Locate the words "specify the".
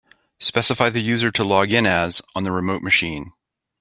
0.39-0.99